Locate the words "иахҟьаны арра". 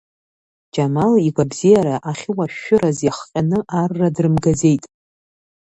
3.03-4.15